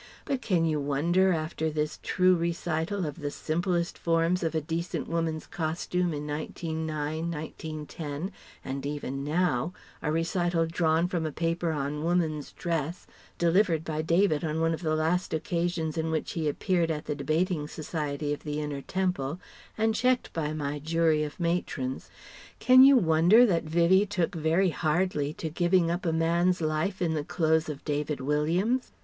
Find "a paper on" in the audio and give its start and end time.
11.27-12.03